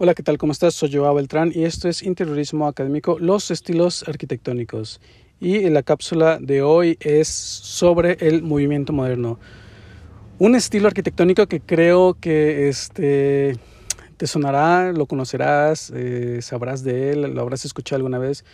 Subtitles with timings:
[0.00, 0.38] Hola, ¿qué tal?
[0.38, 0.76] ¿Cómo estás?
[0.76, 5.00] Soy Joao Beltrán y esto es Interiorismo Académico, los estilos arquitectónicos.
[5.40, 9.40] Y la cápsula de hoy es sobre el movimiento moderno.
[10.38, 13.56] Un estilo arquitectónico que creo que este,
[14.16, 18.44] te sonará, lo conocerás, eh, sabrás de él, lo habrás escuchado alguna vez.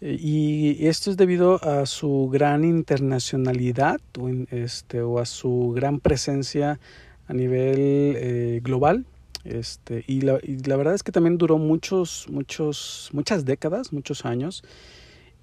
[0.00, 6.78] Y esto es debido a su gran internacionalidad o, este, a su gran presencia
[7.26, 7.78] a nivel
[8.16, 9.04] eh, global
[9.44, 10.38] este, y, la,
[10.76, 14.64] verdad es que también duró muchos, muchos, muchas décadas, muchos años.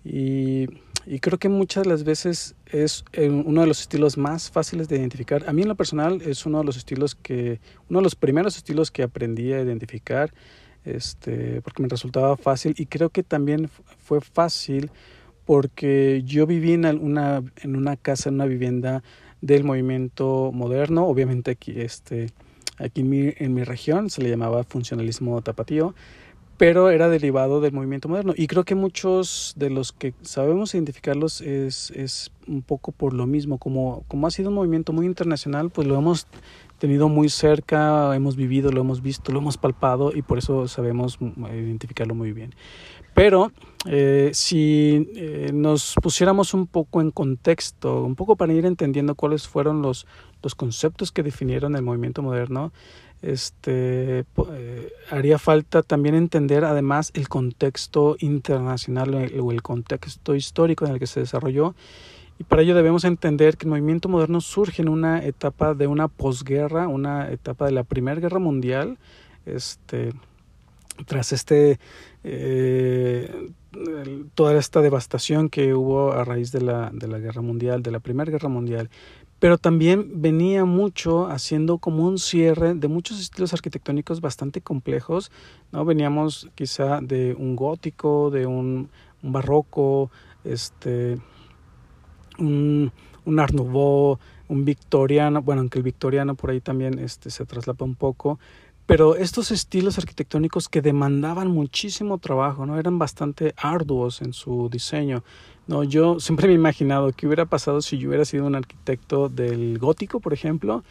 [0.04, 0.68] Y,
[1.20, 5.48] creo que muchas de las veces es uno de los estilos más fáciles de identificar.
[5.48, 8.58] A mí en lo personal es uno de los estilos que, uno de los primeros
[8.58, 10.32] estilos que aprendí a identificar,
[10.86, 14.92] este, porque me resultaba fácil y creo que también fue fácil
[15.46, 19.04] porque yo viví en una, en una casa, en una vivienda
[19.42, 22.30] del movimiento moderno, obviamente aquí este,
[22.84, 25.94] Aquí en mi, en mi región se le llamaba funcionalismo tapatío,
[26.58, 28.34] pero era derivado del movimiento moderno.
[28.38, 33.26] Y creo que muchos de los que sabemos identificarlos es, es un poco por lo
[33.26, 33.58] mismo.
[33.58, 36.28] Como, como ha sido un movimiento muy internacional, pues lo hemos
[36.78, 41.18] tenido muy cerca, hemos vivido, lo hemos visto, lo hemos palpado y por eso sabemos
[41.52, 42.54] identificarlo muy bien.
[43.22, 43.52] Pero
[43.86, 49.48] eh, si eh, nos pusiéramos un poco en contexto, un poco para ir entendiendo cuáles
[49.48, 50.08] fueron los,
[50.42, 52.74] los conceptos que definieron el movimiento moderno,
[53.22, 60.94] este, eh, haría falta también entender además el contexto internacional o el contexto histórico en
[60.94, 61.76] el que se desarrolló.
[62.40, 66.08] Y para ello debemos entender que el movimiento moderno surge en una etapa de una
[66.08, 68.98] posguerra, una etapa de la Primera Guerra Mundial,
[69.46, 70.12] este,
[71.06, 71.80] tras este
[72.24, 73.52] eh,
[74.36, 78.00] toda esta devastación que hubo a raíz de la, de la guerra mundial, de la
[78.00, 78.90] primera guerra mundial,
[79.40, 85.32] pero también venía mucho haciendo como un cierre de muchos estilos arquitectónicos bastante complejos,
[85.72, 85.84] ¿no?
[85.86, 88.90] Veníamos quizá de un gótico, de un,
[89.24, 90.12] barroco,
[90.44, 91.18] este,
[92.38, 92.92] un,
[93.26, 97.96] un art un victoriano, bueno, aunque el victoriano por ahí también este, se traslapa un
[97.96, 98.38] poco,
[98.92, 102.78] pero estos estilos arquitectónicos que demandaban muchísimo trabajo, ¿no?
[102.78, 105.24] Eran bastante arduos en su diseño.
[105.66, 109.30] No, yo siempre me he imaginado qué hubiera pasado si yo hubiera sido un arquitecto
[109.30, 110.84] del gótico, por ejemplo.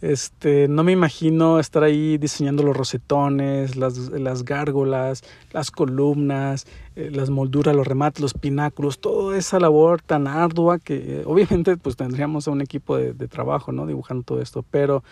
[0.00, 7.10] Este, no me imagino estar ahí diseñando los rosetones, las, las gárgolas, las columnas, eh,
[7.12, 11.96] las molduras, los remates, los pináculos, toda esa labor tan ardua que eh, obviamente pues
[11.96, 13.86] tendríamos a un equipo de, de trabajo, ¿no?
[13.86, 15.02] Dibujando todo esto, pero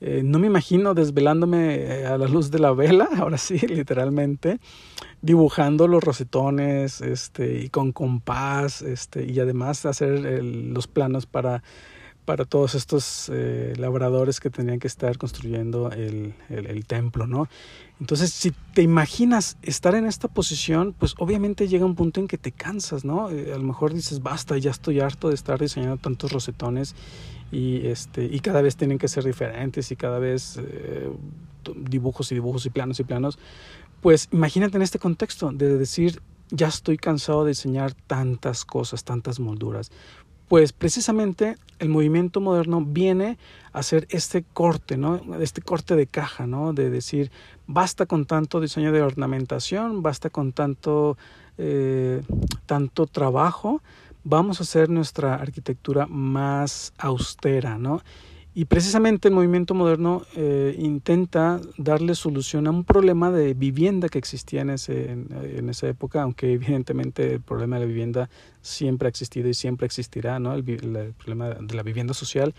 [0.00, 4.58] eh, no me imagino desvelándome eh, a la luz de la vela, ahora sí, literalmente,
[5.22, 11.62] dibujando los rosetones este, y con compás este, y además hacer los planos para,
[12.26, 17.48] para todos estos eh, labradores que tenían que estar construyendo el, el, el, templo, ¿no?
[18.00, 22.36] Entonces, si te imaginas estar en esta posición, pues obviamente llega un punto en que
[22.36, 23.28] te cansas, ¿no?
[23.28, 26.94] a lo mejor dices, basta, ya estoy harto de estar diseñando tantos rosetones
[27.50, 31.10] y, este, y cada vez tienen que ser diferentes y cada vez eh,
[31.74, 33.38] dibujos y dibujos y planos y planos,
[34.02, 36.20] pues imagínate en este contexto de decir,
[36.50, 39.90] ya estoy cansado de diseñar tantas cosas, tantas molduras.
[40.48, 43.38] Pues precisamente el movimiento moderno viene
[43.72, 45.20] a hacer este corte, ¿no?
[45.40, 46.72] Este corte de caja, ¿no?
[46.72, 47.30] De decir,
[47.66, 51.18] basta con tanto diseño de ornamentación, basta con tanto,
[51.58, 52.22] eh,
[52.66, 53.82] tanto trabajo,
[54.24, 58.02] vamos a hacer nuestra arquitectura más austera, ¿no?
[58.58, 64.16] Y precisamente el movimiento moderno eh, intenta darle solución a un problema de vivienda que
[64.16, 68.30] existía en, ese, en, esa época, aunque evidentemente el problema de la vivienda
[68.62, 70.54] siempre ha existido y siempre existirá, ¿no?
[70.54, 72.54] el, el problema de la vivienda social,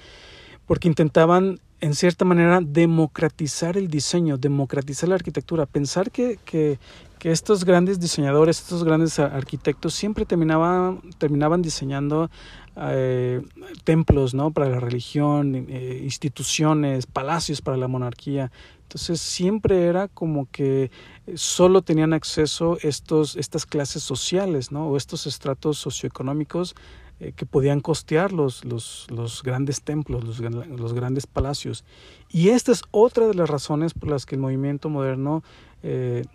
[0.67, 6.77] porque intentaban en cierta manera democratizar el diseño, democratizar la arquitectura, pensar que, que,
[7.17, 12.29] que estos grandes diseñadores, estos grandes arquitectos siempre terminaban, terminaban diseñando
[12.79, 13.41] eh,
[13.83, 14.51] templos ¿no?
[14.51, 18.51] para la religión, eh, instituciones, palacios para la monarquía.
[18.83, 20.91] Entonces siempre era como que
[21.35, 24.87] solo tenían acceso estos, estas clases sociales ¿no?
[24.87, 26.75] o estos estratos socioeconómicos
[27.19, 31.83] eh, que podían costear los, los, los grandes templos, los, los, grandes palacios.
[32.29, 35.41] Y esta es otra de las razones por las que el movimiento moderno
[35.81, 36.25] eh,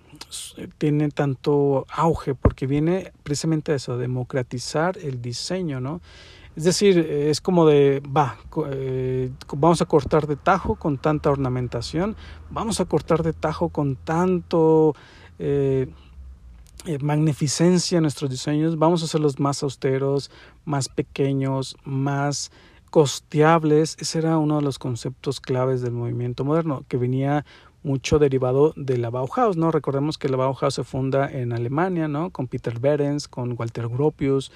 [0.79, 6.01] tiene tanto auge, porque viene precisamente a eso, democratizar el diseño, ¿no?
[6.55, 8.37] Es decir, es como de, va,
[8.71, 12.15] eh, vamos a cortar de tajo con tanta ornamentación,
[12.51, 14.95] vamos a cortar de tajo con tanto...
[15.39, 15.89] Eh,
[16.85, 20.33] eh, magnificencia en nuestros diseños, vamos a hacerlos más austeros,
[20.65, 22.51] más pequeños, más
[22.91, 23.97] costeables.
[24.01, 27.45] Ese era uno de los conceptos claves del movimiento moderno, que venía
[27.83, 29.71] mucho derivado de la Bauhaus, ¿no?
[29.71, 32.31] Recordemos que la Bauhaus se funda en Alemania, ¿no?
[32.31, 34.53] Con Peter Behrens, con Walter Gropius,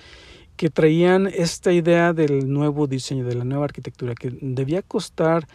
[0.56, 5.46] que traían esta idea del nuevo diseño, de la nueva arquitectura, que debía costar,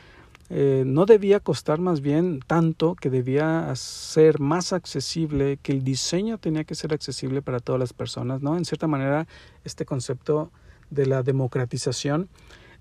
[0.50, 6.38] eh, no debía costar más bien tanto, que debía ser más accesible, que el diseño
[6.38, 8.58] tenía que ser accesible para todas las personas, ¿no?
[8.58, 9.28] En cierta manera,
[9.64, 10.52] este concepto
[10.90, 12.28] de la democratización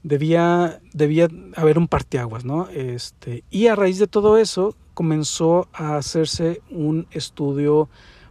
[0.03, 2.69] debía, debía haber un parteaguas, ¿no?
[2.69, 7.89] Este, y a raíz de todo eso comenzó a hacerse un estudio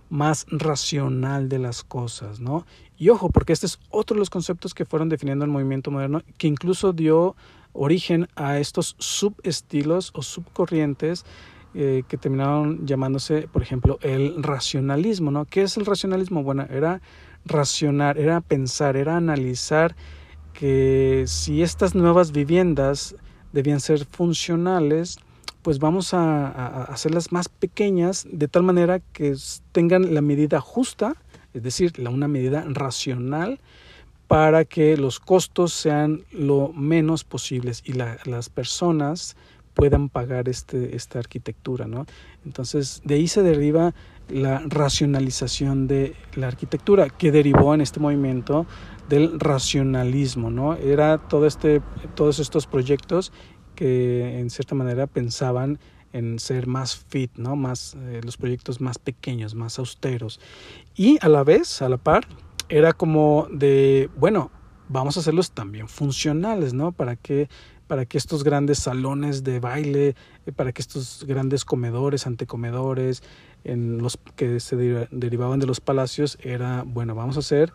[0.10, 2.66] más racional de las cosas, ¿no?
[2.98, 6.22] Y ojo, porque este es otro de los conceptos que fueron definiendo el movimiento moderno,
[6.38, 7.36] que incluso dio
[7.74, 11.26] origen a estos subestilos o subcorrientes
[11.76, 15.46] eh, que terminaron llamándose, por ejemplo, el racionalismo, ¿no?
[15.46, 16.44] ¿Qué es el racionalismo?
[16.44, 17.02] Bueno, era
[17.46, 19.96] racionar, era pensar, era analizar
[20.54, 23.16] que si estas nuevas viviendas
[23.54, 25.20] debían ser funcionales,
[25.62, 29.36] pues vamos a, hacerlas más pequeñas de tal manera que
[29.72, 31.16] tengan la medida justa,
[31.54, 33.60] es decir, una medida racional
[34.28, 39.36] para que los costos sean lo menos posibles y las personas
[39.74, 42.06] puedan pagar este, esta arquitectura, ¿no?
[42.46, 43.94] Entonces, de ahí se deriva
[44.28, 48.68] la racionalización de la arquitectura, que derivó en este movimiento
[49.08, 50.76] del racionalismo, ¿no?
[50.76, 51.82] Era todo este,
[52.14, 53.32] todos estos proyectos
[53.80, 55.80] que en cierta manera pensaban
[56.12, 57.56] en ser más fit, ¿no?
[57.56, 60.42] Más, eh, los proyectos más pequeños, más austeros.
[60.98, 62.28] Y a la vez, a la par,
[62.68, 64.52] era como de, bueno,
[64.90, 66.92] vamos a hacerlos también funcionales, ¿no?
[66.92, 67.48] Para que
[67.88, 70.16] para que estos grandes salones de baile,
[70.46, 73.24] eh, para que estos grandes comedores, antecomedores,
[73.64, 77.74] en los que se derivaban de los palacios, era, bueno, vamos a hacer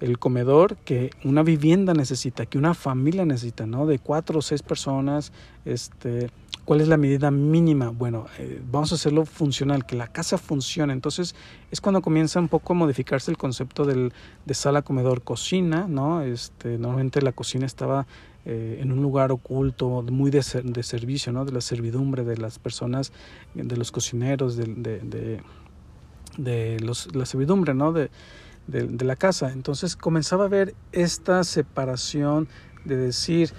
[0.00, 3.86] el comedor que una vivienda necesita, que una familia necesita, ¿no?
[3.86, 5.32] De cuatro o seis personas,
[5.64, 6.30] este,
[6.64, 7.90] ¿cuál es la medida mínima?
[7.90, 10.92] Bueno, eh, vamos a hacerlo funcional, que la casa funcione.
[10.92, 11.34] Entonces
[11.70, 14.12] es cuando comienza un poco a modificarse el concepto del,
[14.44, 16.22] de sala, comedor, cocina, ¿no?
[16.22, 18.06] Este, normalmente la cocina estaba
[18.44, 21.44] eh, en un lugar oculto, muy de, de, servicio, ¿no?
[21.44, 23.12] De la servidumbre de las personas,
[23.54, 25.40] de los cocineros, de, de,
[26.36, 27.92] de los, la servidumbre, ¿no?
[27.92, 28.10] De,
[28.66, 29.52] de, la casa.
[29.52, 32.48] Entonces comenzaba a ver esta separación
[32.84, 33.50] de decir,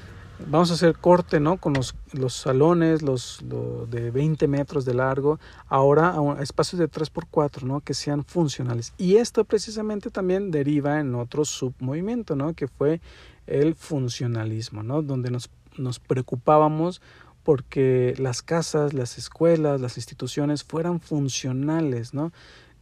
[0.47, 1.57] vamos a hacer corte ¿no?
[1.57, 3.43] con los, los salones los,
[3.89, 7.81] de 20 metros de largo, ahora a, espacios de 3x4 ¿no?
[7.81, 8.93] que sean funcionales.
[8.97, 12.53] Y esto precisamente también deriva en otro submovimiento, ¿no?
[12.53, 13.01] que fue
[13.47, 15.01] el funcionalismo, ¿no?
[15.01, 17.01] donde nos, nos preocupábamos
[17.45, 22.33] porque las casas, las escuelas, las instituciones fueran funcionales, ¿no?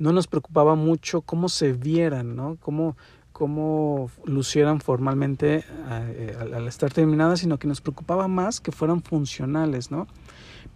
[0.03, 2.57] No nos preocupaba mucho cómo se vieran, ¿no?
[2.59, 2.97] Cómo,
[3.31, 9.91] cómo lucieran formalmente eh, al, estar terminadas, sino que nos preocupaba más que fueran funcionales,
[9.91, 10.07] ¿no?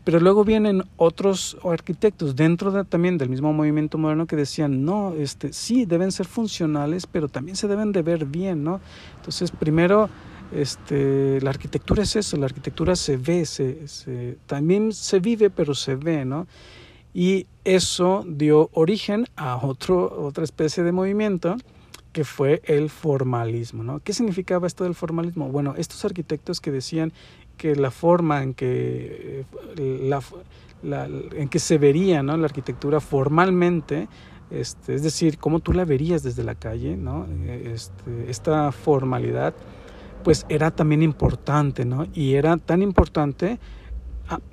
[0.05, 5.13] Pero luego vienen otros arquitectos dentro de, también del mismo movimiento moderno que decían, no,
[5.13, 8.79] este, sí, deben ser funcionales, pero también se deben de ver bien, ¿no?
[9.17, 10.09] Entonces, primero,
[10.53, 15.97] este, la arquitectura es eso, la arquitectura se ve, se, también se vive, pero se
[15.97, 16.47] ve, ¿no?
[17.17, 21.55] Y eso dio origen a otro, otra especie de movimiento
[22.13, 23.81] que fue el formalismo.
[23.81, 24.01] ¿no?
[24.01, 25.49] ¿Qué significaba esto del formalismo?
[25.49, 27.11] Bueno, estos arquitectos que decían
[27.57, 29.45] que la forma en que,
[30.83, 32.37] la, en que se vería ¿no?
[32.37, 34.09] la arquitectura formalmente,
[34.51, 37.25] este, es decir, cómo tú la verías desde la calle, ¿no?
[37.47, 39.55] Este, esta formalidad,
[40.23, 42.05] pues era también importante, ¿no?
[42.13, 43.57] Y era tan importante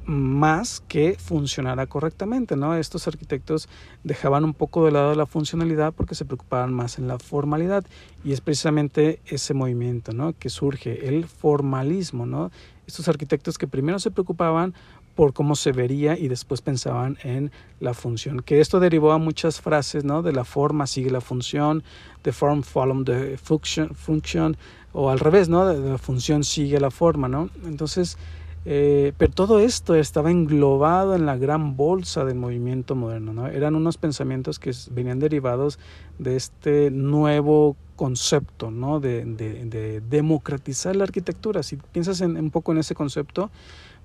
[0.06, 2.74] más que funcionara correctamente, ¿no?
[2.74, 3.68] Estos arquitectos
[4.02, 7.84] dejaban un poco de lado la funcionalidad porque se preocupaban más en la formalidad
[8.24, 10.32] y es precisamente ese movimiento, ¿no?
[10.32, 12.50] Que surge el formalismo, ¿no?
[12.86, 14.74] Estos arquitectos que primero se preocupaban
[15.14, 18.40] por cómo se vería y después pensaban en la función.
[18.40, 20.22] Que esto derivó a muchas frases, ¿no?
[20.22, 21.82] De la forma sigue la función,
[22.22, 24.56] the form follows the function, function
[24.92, 25.66] o al revés, ¿no?
[25.66, 27.50] De la función sigue la forma, ¿no?
[27.64, 28.18] Entonces,
[28.66, 33.32] eh, pero todo esto estaba englobado en la gran bolsa del movimiento moderno.
[33.34, 33.46] ¿no?
[33.46, 35.78] Eran unos pensamientos que venían derivados
[36.18, 39.00] de este nuevo concepto ¿no?
[39.00, 41.62] de, de, democratizar la arquitectura.
[41.62, 43.50] Si piensas en, un poco en ese concepto,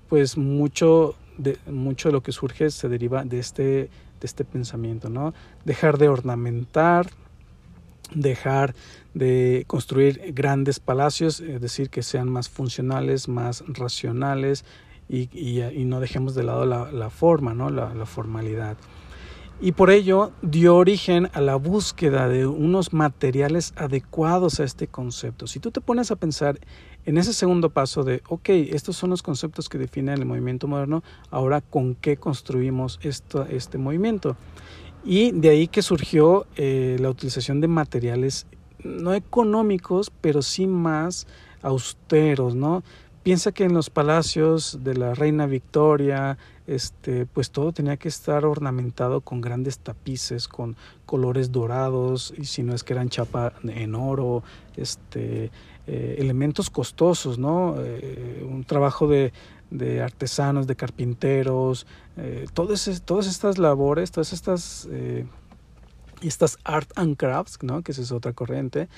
[0.08, 3.90] pues mucho de, mucho de lo que surge se deriva de este, de
[4.22, 5.08] este pensamiento.
[5.08, 5.32] ¿no?
[5.64, 7.08] Dejar de ornamentar,
[8.14, 8.74] dejar
[9.14, 14.64] de construir grandes palacios, es decir, que sean más funcionales, más racionales
[15.08, 17.68] y, y, no dejemos de lado la, la forma, ¿no?
[17.70, 18.76] La, la, formalidad.
[19.60, 25.48] Y por ello dio origen a la búsqueda de unos materiales adecuados a este concepto.
[25.48, 26.58] Si tú te pones a pensar
[27.04, 31.02] en ese segundo paso de, ok, estos son los conceptos que definen el movimiento moderno,
[31.30, 34.36] ahora con qué construimos esto, este movimiento.
[35.04, 38.46] Y de ahí que surgió eh, la utilización de materiales
[38.84, 41.26] no económicos, pero sí más
[41.62, 42.82] austeros, ¿no?
[43.22, 48.46] Piensa que en los palacios de la reina Victoria, este, pues todo tenía que estar
[48.46, 53.94] ornamentado con grandes tapices, con colores dorados, y si no es que eran chapa en
[53.94, 54.42] oro,
[54.76, 55.50] este,
[55.86, 57.74] eh, elementos costosos, ¿no?
[57.78, 59.34] Eh, un trabajo de,
[59.70, 61.86] de, artesanos, de carpinteros,
[62.16, 64.88] eh, todas, todas estas labores, todas estas,
[66.22, 67.82] estas art and crafts, ¿no?
[67.82, 68.88] Que esa es otra corriente,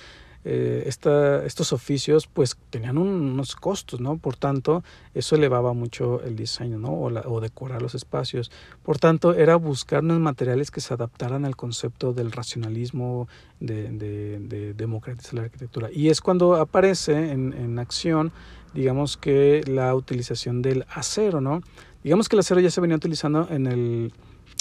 [0.44, 4.16] eh, estos oficios pues tenían unos costos, ¿no?
[4.18, 4.82] Por tanto,
[5.14, 6.92] eso elevaba mucho el diseño, ¿no?
[6.92, 8.50] O, decorar los espacios.
[8.82, 13.28] Por tanto, era buscar unos materiales que se adaptaran al concepto del racionalismo,
[13.60, 15.88] de, de, democratizar la arquitectura.
[15.92, 18.32] Y es cuando aparece en, en acción,
[18.74, 21.60] digamos que la utilización del acero, ¿no?
[22.02, 24.12] Digamos que el acero ya se venía utilizando en el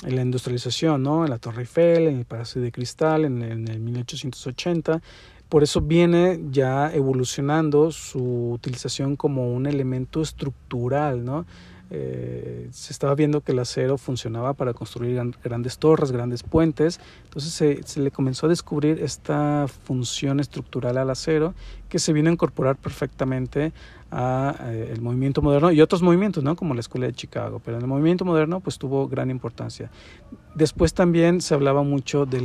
[0.04, 1.26] en la industrialización, ¿no?
[1.26, 5.02] En la Torre Eiffel, en el Palacio de Cristal, en, en el 1880,
[5.50, 11.46] por eso viene ya evolucionando su utilización como un elemento estructural, ¿no?
[11.94, 17.84] Eh, se estaba viendo que el acero funcionaba para construir grandes torres, grandes puentes, entonces
[17.86, 21.54] se, le comenzó a descubrir esta función estructural al acero
[21.90, 23.74] que se vino a incorporar perfectamente
[24.10, 26.56] a eh, el movimiento moderno y otros movimientos, ¿no?
[26.56, 29.92] como la Escuela de Chicago, pero en el movimiento moderno pues tuvo gran importancia.
[30.56, 32.40] Después también se hablaba mucho de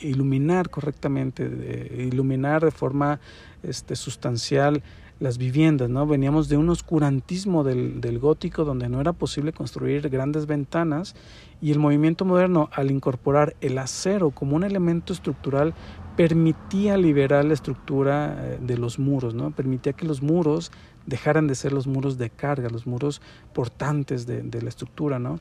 [0.00, 3.20] iluminar correctamente, de iluminar de forma
[3.62, 4.82] este, sustancial
[5.22, 6.04] las viviendas, ¿no?
[6.04, 11.14] Veníamos de un oscurantismo del, del, gótico donde no era posible construir grandes ventanas
[11.60, 15.74] y el movimiento moderno al incorporar el acero como un elemento estructural
[16.16, 19.52] permitía liberar la estructura eh, de los muros, ¿no?
[19.52, 20.72] Permitía que los muros
[21.06, 25.38] dejaran de ser los muros de carga, los muros portantes de, la estructura, ¿no?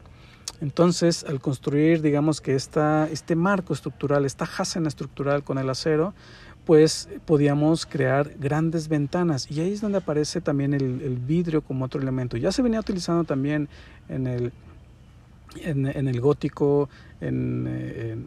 [0.59, 6.13] Entonces, al construir, digamos que esta, este marco estructural, esta jasena estructural con el acero,
[6.71, 12.01] pues podíamos crear grandes ventanas y ahí es donde aparece también el, vidrio como otro
[12.01, 12.37] elemento.
[12.37, 13.67] Ya se venía utilizando también
[14.07, 14.53] en el,
[15.57, 16.87] en, el gótico,
[17.19, 18.25] en,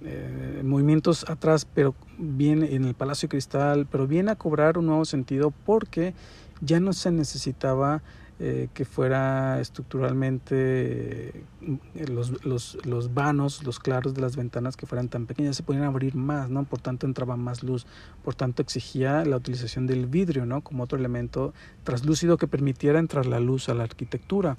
[0.62, 5.50] movimientos atrás, pero bien en el Palacio Cristal, pero viene a cobrar un nuevo sentido
[5.64, 6.12] porque
[6.60, 8.02] ya no se necesitaba
[8.46, 14.84] eh, que fuera estructuralmente eh, los, los, los, vanos, los claros de las ventanas que
[14.84, 16.64] fueran tan pequeñas, se podían abrir más, ¿no?
[16.64, 17.86] Por tanto entraba más luz,
[18.22, 20.60] por tanto exigía la utilización del vidrio, ¿no?
[20.60, 24.58] Como otro elemento translúcido que permitiera entrar la luz a la arquitectura.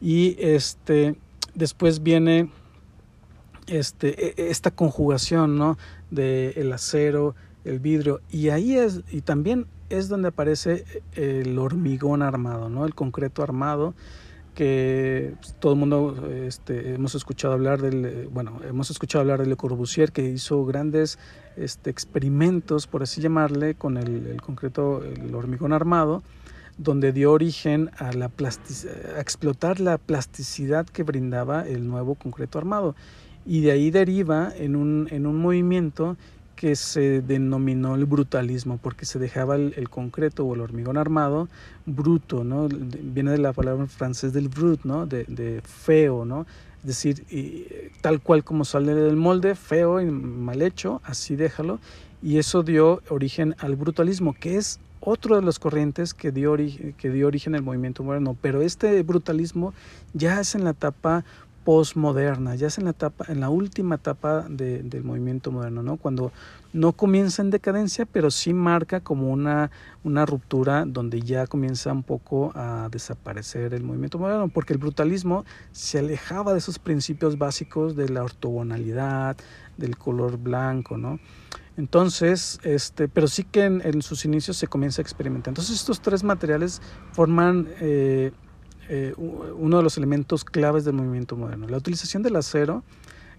[0.00, 1.14] Y este,
[1.54, 2.48] después viene
[3.66, 5.76] este, e, e, esta conjugación, ¿no?
[6.10, 7.34] De el acero,
[7.66, 12.86] el vidrio, y ahí es, y también es donde aparece eh, el hormigón armado, ¿no?
[12.86, 13.94] El concreto armado
[14.54, 19.40] que pues, todo el mundo este, hemos escuchado hablar del eh, bueno hemos escuchado hablar
[19.40, 21.18] de Le Corbusier que hizo grandes
[21.56, 26.22] este, experimentos por así llamarle con el, concreto el hormigón armado
[26.78, 28.30] donde dio origen a la
[29.18, 32.96] explotar la plasticidad que brindaba el nuevo concreto armado
[33.46, 36.16] y de ahí deriva en un, en un movimiento
[36.60, 41.48] que se denominó el brutalismo, porque se dejaba el, concreto o el hormigón armado
[41.86, 42.68] bruto, ¿no?
[42.68, 45.06] Viene de la palabra en francés del brut, ¿no?
[45.06, 46.44] De, feo, ¿no?
[46.82, 47.24] Es decir,
[48.02, 51.78] tal cual como sale del molde, feo y mal hecho, así déjalo.
[52.22, 57.10] Y eso dio origen al brutalismo, que es otro de las corrientes que dio, que
[57.10, 58.36] dio origen al movimiento moderno.
[58.38, 59.72] Pero este brutalismo
[60.12, 61.24] ya es en la etapa
[61.64, 65.96] postmoderna, ya es en la etapa, en la última etapa de, del movimiento moderno, ¿no?
[65.96, 66.32] Cuando
[66.72, 69.70] no comienza en decadencia, pero sí marca como una,
[70.04, 75.44] una ruptura donde ya comienza un poco a desaparecer el movimiento moderno, porque el brutalismo
[75.72, 79.36] se alejaba de esos principios básicos de la ortogonalidad,
[79.76, 81.18] del color blanco, ¿no?
[81.76, 85.52] Entonces, este, pero sí que en, sus inicios se comienza a experimentar.
[85.52, 88.32] Entonces, estos tres materiales forman eh,
[88.92, 91.68] eh, uno de los elementos claves del movimiento moderno.
[91.68, 92.82] La utilización del acero,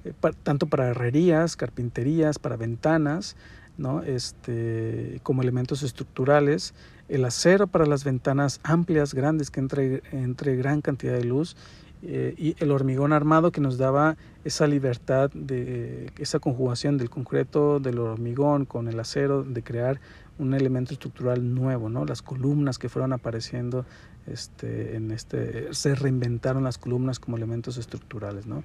[0.05, 3.35] eh, tanto para herrerías, carpinterías, para ventanas,
[3.77, 4.01] ¿no?
[4.01, 6.73] este, como elementos estructurales,
[7.09, 11.57] el acero para las ventanas amplias, grandes, que entre, entre gran cantidad de luz,
[12.01, 14.15] eh, y el hormigón armado que nos daba
[14.45, 19.99] esa libertad de esa conjugación del concreto, del hormigón con el acero, de crear
[20.39, 22.05] un elemento estructural nuevo, ¿no?
[22.05, 23.85] Las columnas que fueron apareciendo
[24.27, 28.63] este, en este, se reinventaron las columnas como elementos estructurales, ¿no?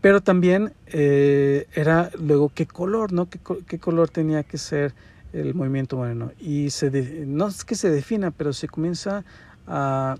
[0.00, 3.28] Pero también eh, era luego qué color, ¿no?
[3.28, 4.94] ¿Qué, color tenía que ser
[5.32, 6.30] el movimiento moderno.
[6.38, 6.90] Y se
[7.26, 9.24] no es que se defina, pero se comienza
[9.66, 10.16] a,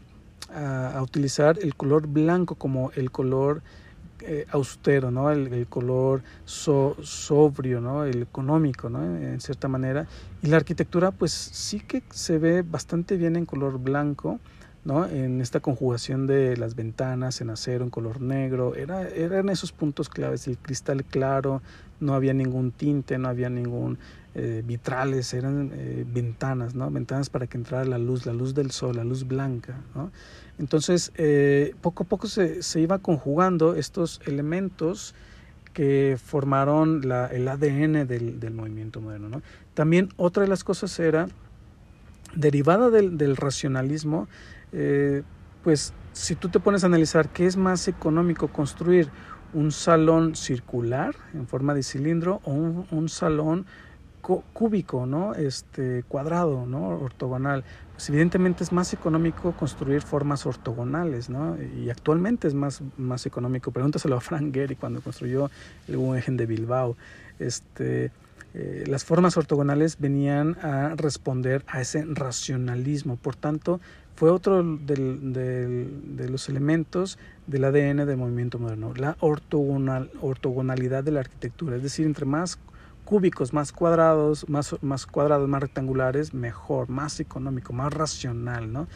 [0.55, 3.63] a, utilizar el color blanco como el color
[4.21, 5.31] eh, austero, ¿no?
[5.31, 8.05] El, color sobrio, ¿no?
[8.05, 9.05] El económico, ¿no?
[9.05, 10.07] En cierta manera.
[10.43, 14.41] Y la arquitectura, pues sí que se ve bastante bien en color blanco,
[14.85, 15.07] ¿no?
[15.07, 18.75] En esta conjugación de las ventanas en acero, en color negro.
[18.75, 21.63] Era, eran esos puntos claves, el cristal claro,
[22.01, 23.99] no había ningún tinte, no había ningún
[24.35, 26.91] eh, vitrales, eran eh, ventanas, ¿no?
[26.91, 29.77] Ventanas para que entrara la luz, la luz del sol, la luz blanca.
[30.59, 35.15] Entonces, eh, poco a poco se, se, iba conjugando estos elementos
[35.73, 39.43] que formaron la, el ADN del, del, movimiento moderno, ¿no?
[39.75, 41.29] También otra de las cosas era,
[42.35, 44.27] derivada del, del racionalismo,
[45.63, 49.11] pues si tú te pones a analizar qué es más económico construir
[49.53, 53.67] un salón circular en forma de cilindro o un, salón
[54.21, 55.35] cúbico, ¿no?
[55.35, 56.89] Este cuadrado, ¿no?
[56.89, 57.63] Ortogonal.
[57.93, 61.57] Pues evidentemente es más económico construir formas ortogonales, ¿no?
[61.63, 63.71] Y actualmente es más, más económico.
[63.71, 65.51] Pregúntaselo a Frank Gehry cuando construyó
[65.89, 66.97] el Guggenheim de Bilbao.
[67.39, 68.11] Este,
[68.55, 73.17] eh, las formas ortogonales venían a responder a ese racionalismo.
[73.17, 73.81] Por tanto,
[74.15, 81.21] fue otro de los elementos del ADN del movimiento moderno, la ortogonal, ortogonalidad de la
[81.21, 82.59] arquitectura, es decir, entre más
[83.05, 88.87] cúbicos, más cuadrados, más, más cuadrados, más rectangulares, mejor, más económico, más racional, ¿no?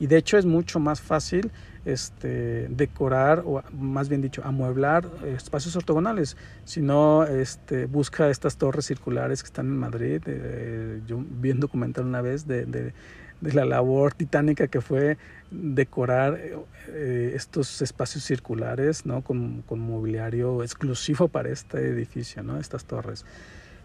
[0.00, 1.52] Y de hecho es mucho más fácil
[1.84, 6.36] este, decorar, o más bien dicho, amueblar espacios ortogonales.
[6.64, 10.22] Si no, este, busca estas torres circulares que están en Madrid.
[10.26, 12.92] Eh, yo vi un documental una vez de, de
[13.44, 15.18] de la labor titánica que fue
[15.50, 16.40] decorar
[16.88, 19.22] eh, estos espacios circulares ¿no?
[19.22, 22.58] con, con, mobiliario exclusivo para este edificio, ¿no?
[22.58, 23.24] estas torres.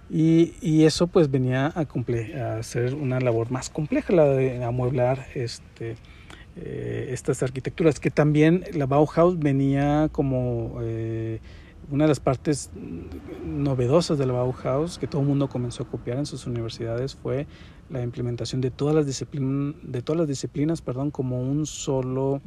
[0.09, 5.27] Y, y eso pues venía a, a, hacer una labor más compleja, la de amueblar
[5.35, 5.95] este,
[6.55, 10.79] eh, estas arquitecturas, que también la Bauhaus venía como...
[10.81, 11.39] Eh,
[11.91, 12.69] una de las partes
[13.43, 17.47] novedosas de la Bauhaus que todo el mundo comenzó a copiar en sus universidades fue
[17.89, 22.41] la implementación de todas las disciplinas, de todas las disciplinas, perdón, como un solo,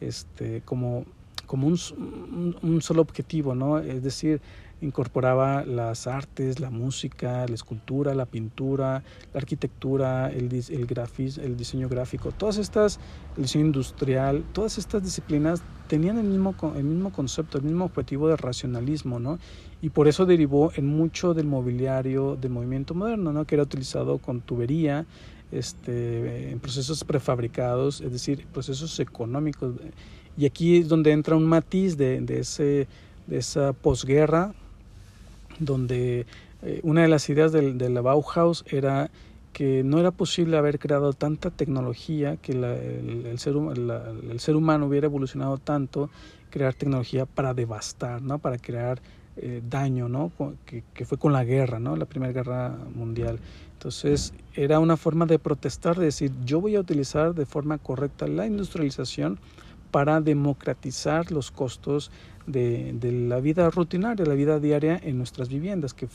[0.00, 1.04] este, como,
[1.46, 3.78] como un, un, solo objetivo, ¿no?
[3.78, 4.40] Es decir,
[4.80, 11.56] incorporaba las artes, la música, la escultura, la pintura, la arquitectura, el, el, grafis, el
[11.56, 13.00] diseño gráfico, todas estas,
[13.36, 18.28] el diseño industrial, todas estas disciplinas tenían el mismo, el mismo concepto, el mismo objetivo
[18.28, 19.38] de racionalismo, ¿no?
[19.80, 23.44] Y por eso derivó en mucho del mobiliario del movimiento moderno, ¿no?
[23.46, 25.06] Que era utilizado con tubería,
[25.52, 29.74] este, en procesos prefabricados, es decir, procesos económicos.
[30.36, 32.88] Y aquí es donde entra un matiz de, de, ese,
[33.26, 34.54] de esa posguerra
[35.58, 36.26] donde
[36.62, 39.10] eh, una de las ideas de, la Bauhaus era
[39.52, 45.06] que no era posible haber creado tanta tecnología, que el, ser, el, ser, humano hubiera
[45.06, 46.10] evolucionado tanto,
[46.50, 48.38] crear tecnología para devastar, ¿no?
[48.38, 49.00] para crear
[49.38, 50.30] eh, daño, ¿no?
[50.66, 51.96] Que, que, fue con la guerra, ¿no?
[51.96, 53.38] la Primera Guerra Mundial.
[53.72, 58.26] Entonces era una forma de protestar, de decir, yo voy a utilizar de forma correcta
[58.26, 59.38] la industrialización
[59.90, 62.10] para democratizar los costos
[62.46, 62.94] de,
[63.28, 66.06] la vida rutinaria, la vida diaria en nuestras viviendas, que,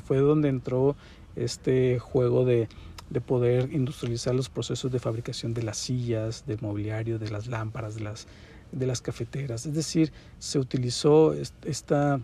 [0.00, 0.96] fue donde entró
[1.36, 2.68] este juego de,
[3.10, 7.96] de, poder industrializar los procesos de fabricación de las sillas, del mobiliario, de las lámparas,
[7.96, 9.66] de las cafeteras.
[9.66, 12.20] Es decir, se utilizó esta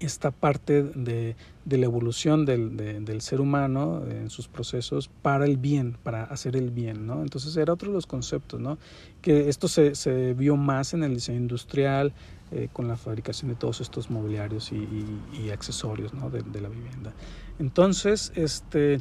[0.00, 5.56] esta parte de, de la evolución del, del, ser humano en sus procesos para el
[5.56, 7.22] bien, para hacer el bien, ¿no?
[7.22, 8.78] Entonces era otro de los conceptos, ¿no?
[9.22, 12.12] Que esto se, se vio más en el diseño industrial,
[12.52, 16.30] eh, con la fabricación de todos estos mobiliarios y, accesorios, ¿no?
[16.30, 17.12] de, de, la vivienda.
[17.58, 19.00] Entonces, este,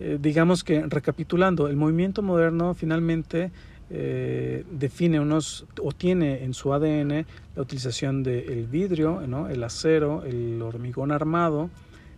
[0.00, 3.52] eh, digamos que recapitulando, el movimiento moderno finalmente
[3.94, 9.50] eh, define unos o tiene en su ADN la utilización del vidrio, ¿no?
[9.50, 11.68] el acero, el hormigón armado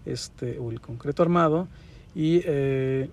[0.07, 1.67] este, o el concreto armado
[2.15, 3.11] y eh,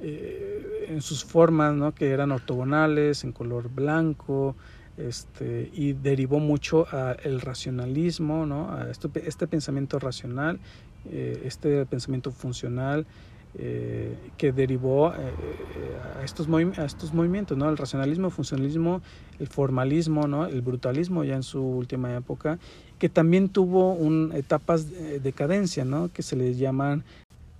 [0.00, 1.92] eh, en sus formas ¿no?
[1.92, 4.54] que eran ortogonales, en color blanco,
[4.96, 8.70] este, y derivó mucho al racionalismo, ¿no?
[8.70, 10.60] a este, este pensamiento racional,
[11.10, 13.06] este pensamiento funcional
[13.56, 15.14] eh, que derivó eh,
[16.18, 17.70] a, estos a estos movimientos, ¿no?
[17.70, 19.00] El racionalismo, el funcionalismo,
[19.38, 20.46] el formalismo, ¿no?
[20.46, 22.58] El brutalismo ya en su última época,
[22.98, 26.10] que también tuvo un, etapas de decadencia, ¿no?
[26.12, 27.04] Que se les llaman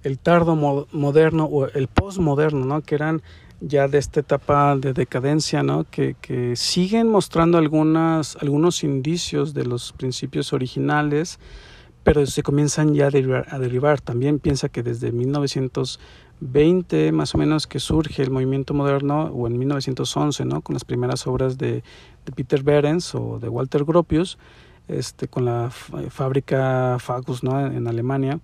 [0.02, 2.82] el tardo moderno o el postmoderno, ¿no?
[2.82, 3.22] Que eran
[3.60, 5.84] ya de esta etapa de decadencia, ¿no?
[5.90, 11.38] Que, que siguen mostrando algunas, algunos indicios de los principios originales,
[12.04, 14.00] pero se comienzan ya a derivar, a derivar.
[14.00, 19.58] También piensa que desde 1920 más o menos que surge el movimiento moderno, o en
[19.58, 20.60] 1911, ¿no?
[20.60, 21.82] con las primeras obras de,
[22.26, 24.38] de Peter Behrens o de Walter Gropius,
[24.86, 27.58] este, con la fábrica Fagus ¿no?
[27.58, 28.38] en, en Alemania.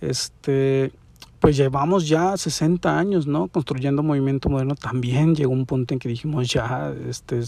[0.00, 0.92] Este,
[1.40, 3.48] pues llevamos ya 60 años, ¿no?
[3.48, 4.76] Construyendo movimiento moderno.
[4.76, 7.40] También llegó un punto en que dijimos, ya, este,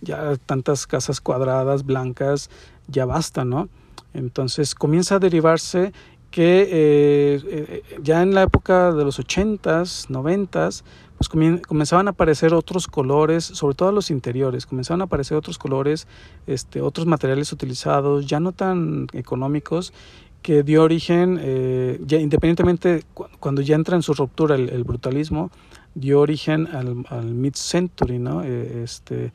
[0.00, 2.50] ya tantas casas cuadradas, blancas,
[2.88, 3.68] ya basta, ¿no?
[4.14, 5.92] Entonces comienza a derivarse
[6.30, 10.82] que eh, eh, ya en la época de los 80s, 90s,
[11.16, 11.28] pues
[11.66, 16.06] comenzaban a aparecer otros colores, sobre todo los interiores, comenzaban a aparecer otros colores,
[16.46, 19.92] este, otros materiales utilizados, ya no tan económicos,
[20.42, 23.02] que dio origen, eh, independientemente
[23.40, 25.50] cuando ya entra en su ruptura el, brutalismo,
[25.94, 28.42] dio origen al, al mid-century, ¿no?
[28.44, 29.32] Eh, este,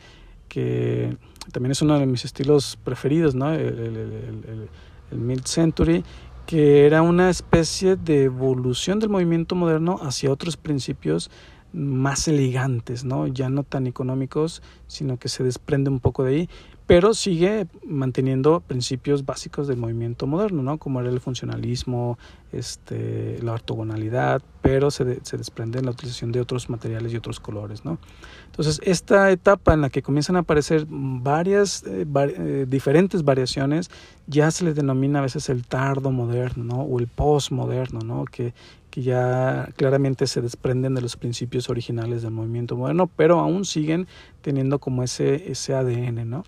[0.47, 1.17] que
[1.51, 3.53] también es uno de mis estilos preferidos, ¿no?
[3.53, 4.69] el,
[5.11, 6.03] el mid-century,
[6.45, 11.29] que era una especie de evolución del movimiento moderno hacia otros principios
[11.71, 13.27] más elegantes, ¿no?
[13.27, 16.49] ya no tan económicos, sino que se desprende un poco de ahí
[16.85, 20.77] pero sigue manteniendo principios básicos del movimiento moderno, ¿no?
[20.77, 22.17] como era el funcionalismo,
[22.51, 27.39] este, la ortogonalidad, pero se, se desprende en la utilización de otros materiales y otros
[27.39, 27.85] colores.
[27.85, 27.99] ¿no?
[28.47, 33.89] Entonces, esta etapa en la que comienzan a aparecer varias, eh, eh, diferentes variaciones,
[34.27, 36.81] ya se le denomina a veces el tardo moderno ¿no?
[36.81, 38.25] o el postmoderno, ¿no?
[38.25, 38.53] que,
[38.89, 44.05] que ya claramente se desprenden de los principios originales del movimiento moderno, pero aún siguen
[44.41, 46.43] teniendo como ese, ese ADN, ¿no?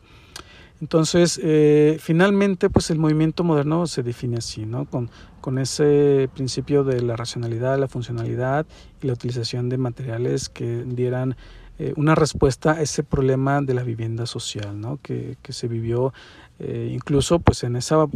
[0.81, 4.85] Entonces, eh, finalmente, pues el movimiento moderno se define así, ¿no?
[4.85, 5.09] Con,
[5.39, 8.65] con ese principio de la racionalidad, la funcionalidad
[9.01, 11.37] y la utilización de materiales que dieran
[11.79, 14.99] eh, una respuesta a ese problema de la vivienda social, ¿no?
[15.01, 16.13] Que, que se vivió
[16.59, 18.07] eh, incluso, pues, en esa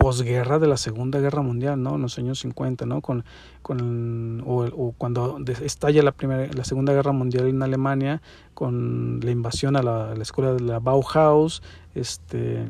[0.00, 1.96] posguerra de la Segunda Guerra Mundial, ¿no?
[1.96, 3.02] En los años 50, ¿no?
[3.02, 3.22] Con,
[3.60, 8.22] con o, o, cuando estalla la, primera, la Segunda Guerra Mundial en Alemania,
[8.54, 11.62] con la invasión a la, a la escuela de la Bauhaus,
[11.94, 12.68] este,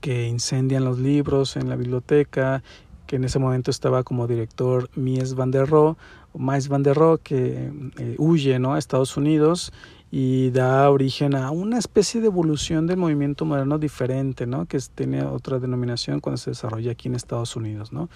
[0.00, 2.62] que incendian los libros en la biblioteca,
[3.06, 5.96] que en ese momento estaba como director Mies van der Rohe,
[6.34, 8.74] Mies van der Rohe, que eh, huye ¿no?
[8.74, 9.72] a Estados Unidos
[10.12, 14.66] y da origen a una especie de evolución del movimiento moderno diferente, ¿no?
[14.66, 17.92] que tiene otra denominación cuando se desarrolla aquí en Estados Unidos.
[17.92, 18.08] ¿no?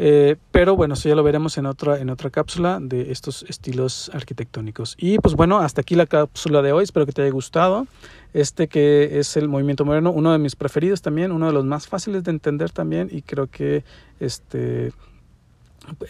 [0.00, 4.12] Eh, pero bueno, eso ya lo veremos en otra, en otra cápsula de estos estilos
[4.14, 4.94] arquitectónicos.
[4.96, 7.88] Y pues bueno, hasta aquí la cápsula de hoy, espero que te haya gustado.
[8.32, 11.88] Este que es el movimiento moderno, uno de mis preferidos también, uno de los más
[11.88, 13.82] fáciles de entender también y creo que
[14.20, 14.92] este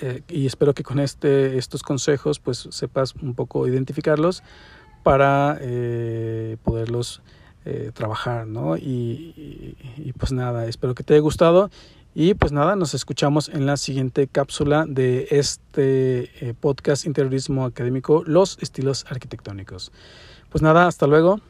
[0.02, 4.42] eh, y espero que con este estos consejos pues sepas un poco identificarlos
[5.02, 7.22] para eh, poderlos
[7.92, 8.78] trabajar, ¿no?
[8.78, 11.68] Y, pues nada, espero que te haya gustado
[12.20, 18.24] y pues nada, nos escuchamos en la siguiente cápsula de este eh, podcast Interiorismo Académico,
[18.26, 19.92] los estilos arquitectónicos.
[20.50, 21.40] Pues nada, hasta luego.